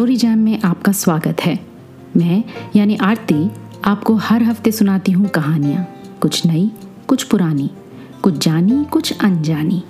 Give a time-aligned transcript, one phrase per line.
[0.00, 1.54] Story jam में आपका स्वागत है।
[2.16, 2.42] मैं,
[2.76, 3.50] यानी आरती,
[3.84, 5.84] आपको हर हफ़्ते सुनाती हूँ कहानियाँ।
[6.20, 6.70] कुछ नई,
[7.08, 7.68] कुछ पुरानी,
[8.22, 9.82] कुछ जानी, कुछ अनजानी।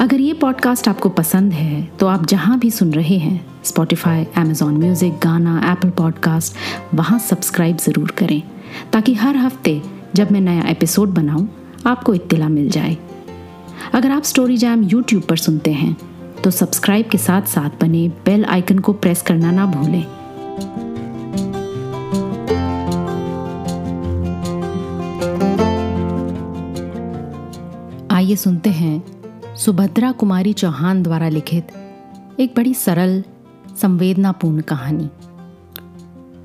[0.00, 4.76] अगर ये पॉडकास्ट आपको पसंद है तो आप जहाँ भी सुन रहे हैं Spotify Amazon
[4.76, 8.42] music Gaana Apple podcast वहाँ सब्सक्राइब ज़रूर करें,
[8.92, 9.80] ताकि हर हफ़्ते
[10.14, 11.48] जब मैं नया एपिसोड बनाऊँ,
[11.86, 12.96] आपको इत्तला मिल जाए।
[13.94, 15.96] अगर आप स्टोरी जैम यूट्यूब पर सुनते हैं
[16.48, 20.06] तो सब्सक्राइब के साथ साथ बने बेल आइकन को प्रेस करना ना भूलें।
[28.10, 29.04] आइए सुनते हैं
[29.56, 31.68] सुभद्रा कुमारी चौहान द्वारा लिखित
[32.40, 33.24] एक बड़ी सरल,
[33.82, 35.10] संवेदनापूर्ण कहानी।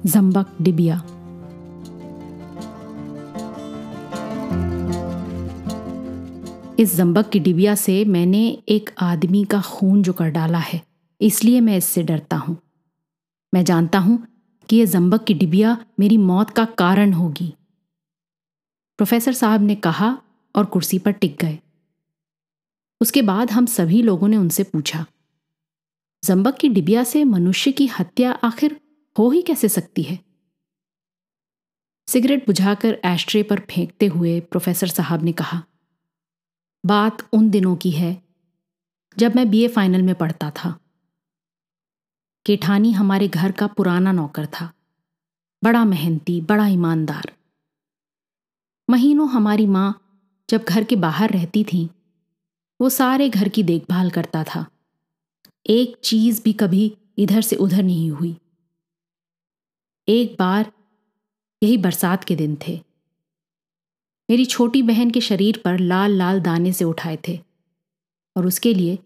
[0.05, 1.01] जम्बक डिबिया।
[6.79, 10.81] इस जम्बक की डिबिया से मैंने एक आदमी का खून जो कर डाला है,
[11.21, 12.57] इसलिए मैं इससे डरता हूँ।
[13.53, 14.17] मैं जानता हूँ
[14.69, 17.47] कि यह जम्बक की डिबिया मेरी मौत का कारण होगी।
[18.99, 20.17] प्रोफेसर साहब ने कहा
[20.55, 21.57] और कुर्सी पर टिक गए।
[23.01, 25.05] उसके बाद हम सभी लोगों ने उनसे पूछा
[26.23, 28.79] जम्बक की डिबिया से मनुष्य की हत्या आखिर
[29.15, 30.19] हो ही कैसे सकती है?
[32.07, 35.61] सिगरेट बुझाकर एस्ट्रे पर फेंकते हुए प्रोफेसर साहब ने कहा
[36.85, 38.23] बात उन दिनों की है,
[39.17, 40.79] जब मैं बीए फाइनल में पढ़ता था।
[42.45, 44.73] केठानी हमारे घर का पुराना नौकर था।
[45.63, 47.33] बड़ा मेहनती, बड़ा ईमानदार।
[48.89, 49.99] महीनों हमारी माँ
[50.49, 51.89] जब घर के बाहर रहती थी,
[52.81, 54.65] वो सारे घर की देखभाल करता था।
[55.69, 58.37] एक चीज़ भी कभी इधर से उधर नहीं हुई।
[60.07, 60.71] एक बार
[61.63, 62.92] यही बरसात के दिन थे।
[64.29, 67.39] मेरी छोटी बहन के शरीर पर लाल लाल दाने से उठाए थे
[68.37, 68.99] और उसके लिए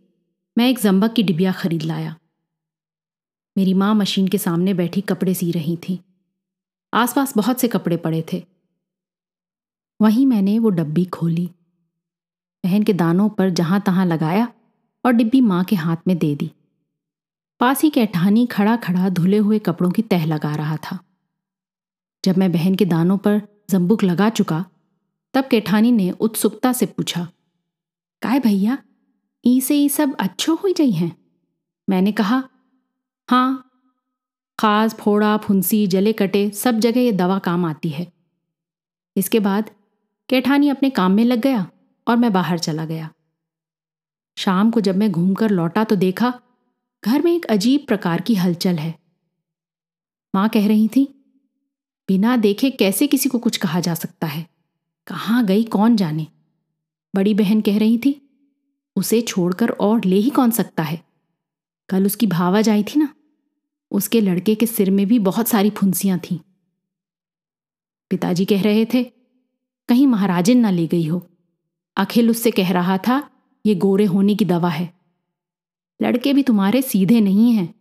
[0.57, 2.15] मैं एक जम्बक की डिबिया खरीद लाया।
[3.57, 5.99] मेरी माँ मशीन के सामने बैठी कपड़े सी रही थी।
[6.93, 8.45] आसपास बहुत से कपड़े पड़े थे।
[10.01, 11.49] वहीं मैंने वो डब्बी खोली।
[12.65, 14.53] बहन के दानों पर जहाँ तहां लगाया
[15.05, 16.51] और डिब्बी माँ के हाथ में दे दी।
[17.59, 20.99] पास ही कैठानी खड़ा खड़ा धुले हुए कपड़ों की तह लगा रहा था।
[22.25, 24.65] जब मैं बहन के दानों पर जम्बुक लगा चुका
[25.37, 27.27] तब केठानी ने उत्सुकता से पूछा,
[28.21, 28.77] काय भैया
[29.43, 31.11] ई से ई सब अच्छो हो जाई हैं?
[31.87, 32.43] मैंने कहा
[33.29, 33.63] हाँ
[34.59, 38.07] खास फोड़ा, फुंसी, जले कटे, सब जगह ये दवा काम आती है।
[39.15, 39.69] इसके बाद
[40.29, 41.65] केठानी अपने काम में लग गया
[42.07, 43.09] और मैं बाहर चला गया।
[44.37, 46.33] शाम को जब मैं घूमकर लौटा तो देखा,
[47.03, 48.93] घर में एक अजीब प्रकार की हलचल है।
[50.33, 51.07] माँ कह रही थी,
[52.09, 54.45] बिना देखे कैसे किसी को कुछ कहा जा सकता है?
[55.07, 56.27] कहाँ गई, कौन जाने?
[57.15, 58.21] बड़ी बहन कह रही थी,
[58.95, 61.03] उसे छोड़कर और ले ही कौन सकता है?
[61.89, 63.13] कल उसकी भावा जाई थी ना,
[63.91, 66.39] उसके लड़के के सिर में भी बहुत सारी फुंसियाँ थीं।
[68.09, 69.03] पिताजी कह रहे थे,
[69.89, 71.27] कहीं महाराजन ना ले गई हो।
[71.97, 73.29] अखिल उससे कह रहा था,
[73.65, 74.93] ये गोरे होने की दवा है।
[76.01, 77.75] लड़के भी तुम्हारे सीधे नहीं हैं।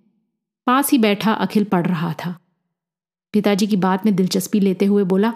[0.66, 2.38] पास ही बैठा अखिल पढ़ रहा था।
[3.32, 5.32] पिताजी की बात में दिलचस्पी लेते हुए बोला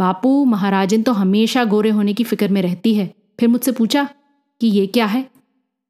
[0.00, 4.04] बापू, महाराजन तो हमेशा गोरे होने की फ़िक्र में रहती है। फिर मुझसे पूछा
[4.60, 5.30] कि ये क्या है?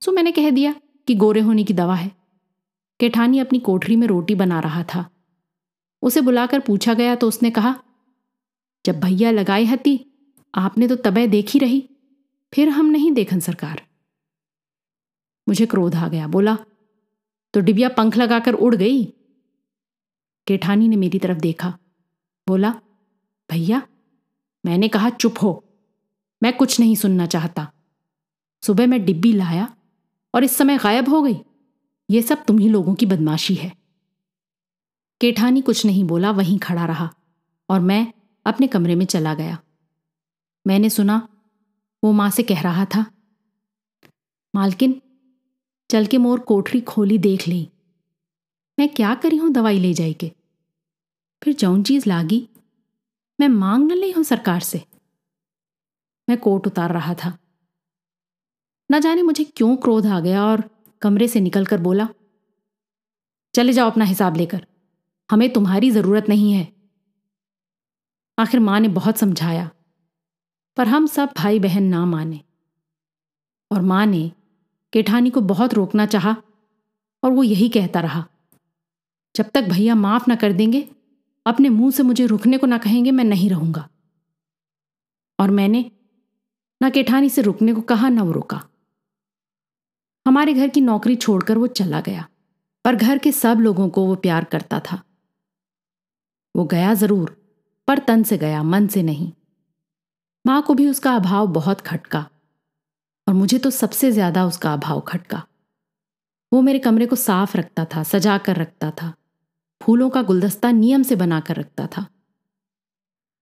[0.02, 0.74] सो मैंने कह दिया
[1.08, 2.10] कि गोरे होने की दवा है।
[3.00, 5.04] केठानी अपनी कोठरी में रोटी बना रहा था।
[6.02, 7.74] उसे बुलाकर पूछा गया तो उसने कहा,
[8.84, 9.94] जब भैया लगाई हती,
[10.54, 11.88] आपने तो तबे देखी रही,
[12.52, 13.82] फिर हम नहीं देखन सरकार।
[15.48, 16.56] मुझे क्रोध आ गया, बोला
[17.54, 19.04] तो डिबिया पंख लगाकर उड़ गई?
[20.46, 21.78] केठानी ने मेरी तरफ़ देखा,
[22.48, 22.74] बोला,
[23.50, 23.82] भैया
[24.64, 25.64] मैंने कहा, चुप हो।
[26.42, 27.72] मैं कुछ नहीं सुनना चाहता।
[28.62, 29.76] सुबह मैं डिब्बी लाया
[30.34, 31.36] और इस समय गायब हो गई।
[32.10, 33.72] ये सब तुम ही लोगों की बदमाशी है।
[35.20, 37.14] केठानी कुछ नहीं बोला, वहीं खड़ा रहा
[37.68, 38.12] और मैं
[38.46, 39.58] अपने कमरे में चला गया।
[40.66, 41.28] मैंने सुना,
[42.04, 43.04] वो माँ से कह रहा था,
[44.54, 45.00] मालकिन,
[45.90, 47.68] चल के मोर कोठरी खोली देख ली।
[48.78, 50.32] मैं क्या करी हूँ दवाई ले जाई के?
[51.42, 52.48] फिर जौन चीज़ लागी
[53.40, 54.82] मैं मांग न ली हूँ सरकार से।
[56.28, 57.36] मैं कोट उतार रहा था।
[58.90, 60.62] न जाने मुझे क्यों क्रोध आ गया और
[61.02, 62.08] कमरे से निकलकर बोला,
[63.54, 64.66] चले जाओ अपना हिसाब लेकर।
[65.30, 66.66] हमें तुम्हारी ज़रूरत नहीं है।
[68.38, 69.70] आखिर माँ ने बहुत समझाया,
[70.76, 72.40] पर हम सब भाई बहन ना माने।
[73.70, 74.30] और माँ ने
[74.92, 76.36] केठानी को बहुत रोकना चाहा
[77.22, 78.24] और वो यही कहता रहा,
[79.34, 80.88] जब तक भैया माफ़ ना कर देंगे
[81.46, 83.88] अपने मुँह से मुझे रुकने को ना कहेंगे, मैं नहीं रहूँगा।
[85.38, 85.90] और मैंने
[86.80, 88.62] ना केठानी से रुकने को कहा, ना वो रुका।
[90.26, 92.26] हमारे घर की नौकरी छोड़कर वो चला गया,
[92.84, 95.02] पर घर के सब लोगों को वो प्यार करता था।
[96.54, 97.36] वो गया ज़रूर,
[97.88, 99.32] पर तन से गया, मन से नहीं।
[100.44, 102.26] माँ को भी उसका अभाव बहुत खटका,
[103.26, 105.42] और मुझे तो सबसे ज़्यादा उसका अभाव खटका।
[106.52, 109.12] वो मेरे कमरे को साफ़ रखता था, सजा कर रखता था।
[109.80, 112.06] फूलों का गुलदस्ता नियम से बनाकर रखता था।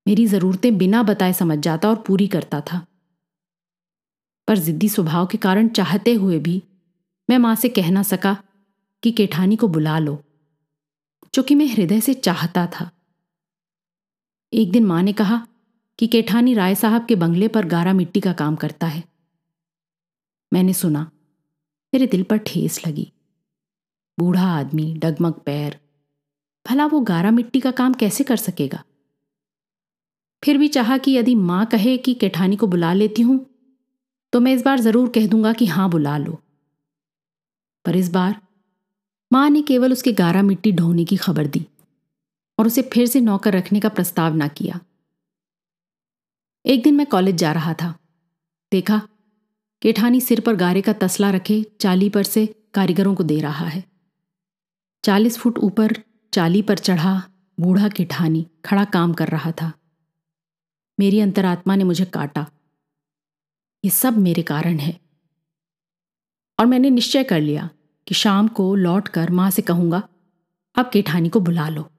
[0.06, 2.86] मेरी जरूरतें बिना बताए समझ जाता और पूरी करता था।
[4.48, 6.62] पर जिद्दी स्वभाव के कारण चाहते हुए भी
[7.30, 8.36] मैं माँ से कह ना सका
[9.02, 10.22] कि केठानी को बुला लो
[11.34, 12.90] चूँकि मैं हृदय से चाहता था।
[14.52, 15.46] एक दिन माँ ने कहा
[15.98, 19.04] कि केठानी राय साहब के बंगले पर गारा मिट्टी का काम करता है।
[20.52, 21.10] मैंने सुना,
[21.94, 23.12] मेरे दिल पर ठेस लगी।
[24.18, 25.78] बूढ़ा आदमी, डगमग पैर
[26.66, 28.82] भला वो गारा मिट्टी का काम कैसे कर सकेगा?
[30.42, 33.38] फिर भी चाहा कि यदि माँ कहे कि केठानी को बुला लेती हूँ
[34.32, 36.38] तो मैं इस बार ज़रूर कह दूँगा कि हाँ, बुला लो।
[37.84, 38.40] पर इस बार
[39.30, 41.64] माँ ने केवल उसके गारा मिट्टी ढोने की खबर दी
[42.58, 44.80] और उसे फिर से नौकर रखने का प्रस्ताव ना किया।
[46.64, 47.94] एक दिन मैं कॉलेज जा रहा था।
[48.72, 49.00] देखा,
[49.82, 53.84] केठानी सिर पर गारे का तसला रखे, चाली पर से कारीगरों को दे रहा है।
[55.04, 55.96] चालीस फुट ऊपर
[56.32, 57.22] चाली पर चढ़ा,
[57.60, 59.72] बूढ़ा केठानी खड़ा काम कर रहा था।
[61.00, 62.46] मेरी अंतरात्मा ने मुझे काटा।
[63.84, 65.00] ये सब मेरे कारण है।
[66.60, 67.70] और मैंने निश्चय कर लिया
[68.08, 70.08] कि शाम को लौट कर माँ से कहूँगा,
[70.76, 71.90] अब केठानी को बुला लो।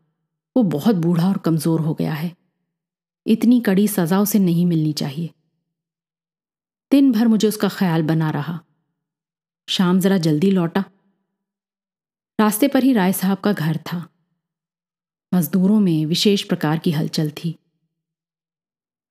[0.57, 2.35] वो बहुत बूढ़ा और कमज़ोर हो गया है।
[3.25, 5.29] इतनी कड़ी सजा उसे नहीं मिलनी चाहिए।
[6.91, 8.59] दिन भर मुझे उसका ख्याल बना रहा।
[9.69, 10.83] शाम जरा जल्दी लौटा।
[12.39, 14.07] रास्ते पर ही राय साहब का घर था।
[15.33, 17.59] मजदूरों में विशेष प्रकार की हलचल थी।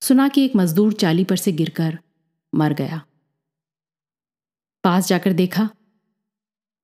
[0.03, 1.99] सुना कि एक मजदूर चाली पर से गिरकर
[2.55, 3.07] मर गया।
[4.85, 5.71] पास जाकर देखा,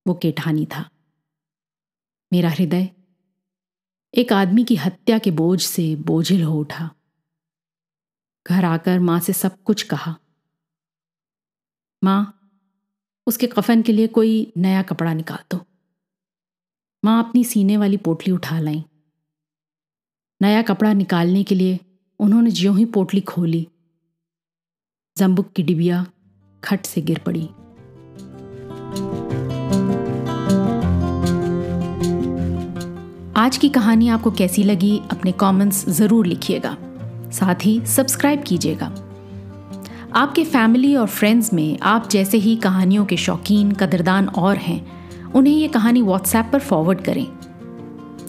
[0.08, 0.90] वो केठानी था।
[2.32, 2.90] मेरा हृदय
[4.14, 6.90] एक आदमी की हत्या के बोझ से बोझिल हो उठा।
[8.46, 10.18] घर आकर माँ से सब कुछ कहा।
[12.04, 12.40] माँ,
[13.26, 15.66] उसके कफन के लिए कोई नया कपड़ा निकाल दो।
[17.04, 18.84] माँ अपनी सीने वाली पोटली उठा लाई।
[20.44, 21.78] नया कपड़ा निकालने के लिए
[22.20, 23.68] उन्होंने ज्यों ही पोटली खोली।
[25.16, 26.06] जम्बुक की डिबिया
[26.64, 27.44] खट से गिर पड़ी।
[33.36, 36.76] आज की कहानी आपको कैसी लगी, अपने कमेंट्स ज़रूर लिखिएगा।
[37.30, 38.86] साथ ही सब्सक्राइब कीजिएगा।
[40.14, 44.80] आपके फैमिली और फ्रेंड्स में आप जैसे ही कहानियों के शौकीन, कदरदान और हैं,
[45.32, 47.26] उन्हें ये कहानी व्हाट्सएप पर फॉरवर्ड करें।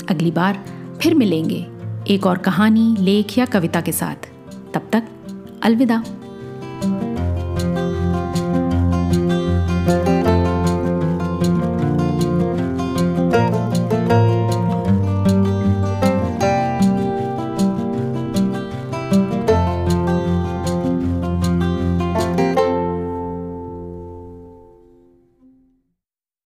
[0.10, 0.66] अगली बार
[1.02, 1.75] फिर मिलेंगे।
[2.08, 4.16] एक और कहानी लेख या कविता के साथ।
[4.74, 5.04] तब तक
[5.64, 6.04] अलविदा।